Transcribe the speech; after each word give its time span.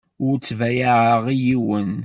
Ur 0.25 0.35
ttbayaɛeɣ 0.37 1.23
i 1.33 1.35
yiwen. 1.43 1.91